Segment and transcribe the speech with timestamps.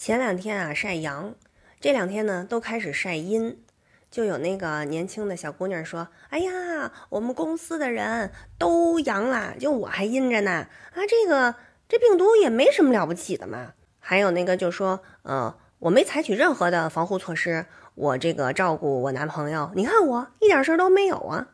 [0.00, 1.34] 前两天啊晒阳，
[1.78, 3.62] 这两天呢都开始晒阴，
[4.10, 10.50] 就有那个年轻的小姑娘说：“哎呀，我们公司的人都阳了，就我还阴着呢。
[10.94, 11.54] 啊，这个
[11.86, 21.48] 这病毒也没什么了不起的嘛。”还有那个就说：“呃，我没采取任何的防护措施，我这个照顾我男朋友，你看我一点事儿都没有啊。”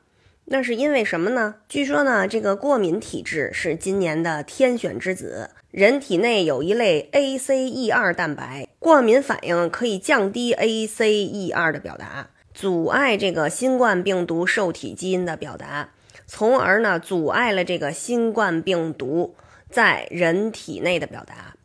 [0.48, 1.56] 那是因为什么呢？
[1.68, 5.50] 据说呢，这个过敏体质是今年的天选之子。
[5.72, 15.90] 人体内有一类 ACE2 蛋白，过敏反应可以降低 ACE2 的表达，阻碍这个新冠病毒受体基因的表达，
[16.26, 19.34] 从而呢阻碍了这个新冠病毒
[19.68, 21.56] 在人体内的表达。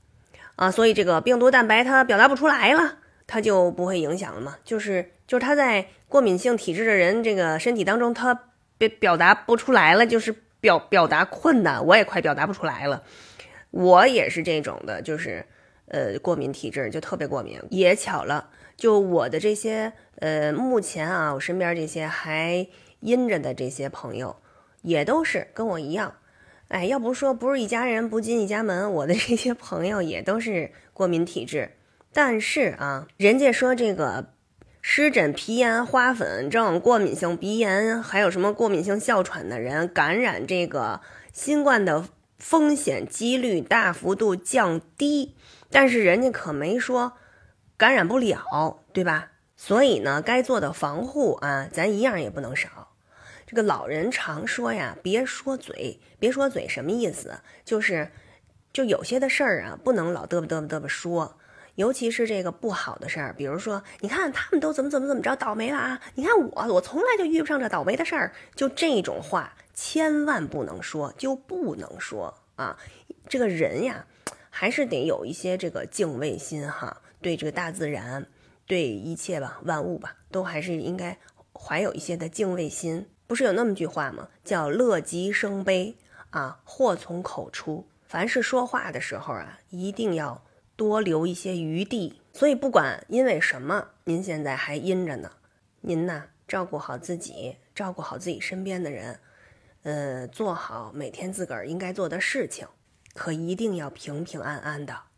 [0.55, 4.55] 啊，所以这个病毒蛋白它表达不出来了，它就不会影响了嘛。
[4.65, 8.45] 就是就是它在过敏性体质的人这个身体当中，它。
[8.87, 13.03] 表表达不出来了，就是表表达困难，我也快表达不出来了。
[13.69, 15.45] 我也是这种的，就是
[15.87, 17.59] 呃过敏体质，就特别过敏。
[17.69, 22.67] 也巧了，就我的这些呃目前啊，我身边这些还
[22.99, 24.37] 阴着的这些朋友，
[24.81, 26.15] 也都是跟我一样。
[26.67, 31.71] 哎，要不说不是一家人不进一家门，我的这些朋友也都是过敏体质。
[32.13, 34.33] 但是啊，人家说这个。
[34.83, 41.01] 湿疹、皮炎、花粉症、过敏性鼻炎，还有什么过敏性哮喘的人，感染这个
[41.31, 42.05] 新冠的
[42.39, 45.35] 风险几率大幅度降低。
[45.69, 47.13] 但是人家可没说
[47.77, 49.31] 感染不了，对吧？
[49.55, 52.89] 所以呢，该做的防护啊，咱一样也不能少。
[53.45, 57.39] 这个老人常说呀，别说嘴，别说嘴，什么意思？
[57.63, 58.09] 就是，
[58.73, 61.37] 就有些的事儿啊，不能老嘚啵嘚啵嘚啵说。
[61.75, 66.01] 尤其是这个不好的事儿，比如说，你看他们都怎么怎么怎么着倒霉了啊？
[66.15, 68.33] 你看我，我从来就遇不上这倒霉的事儿。
[68.55, 72.77] 就这种话，千万不能说，就不能说啊！
[73.29, 74.05] 这个人呀，
[74.49, 78.27] 还是得有一些这个敬畏心哈，对这个大自然，
[78.67, 81.17] 对一切吧，万物吧，都还是应该
[81.53, 83.07] 怀有一些的敬畏心。
[83.25, 84.27] 不是有那么句话吗？
[84.43, 85.95] 叫乐极生悲
[86.31, 87.87] 啊，祸从口出。
[88.05, 90.43] 凡是说话的时候啊，一定要。
[90.81, 95.31] 多留一些余地，所以不管因为什么，您现在还阴着呢，
[95.81, 99.19] 您呢照顾好自己，照顾好自己身边的人，
[99.83, 102.67] 呃，做好每天自个儿应该做的事情，
[103.13, 105.10] 可一定要平平安安的。